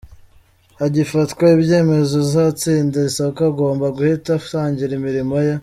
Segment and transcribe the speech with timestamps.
[0.79, 5.53] Hagifatwa ibyemezo uzatsindira isoko agomba guhita atangira imirimo ye.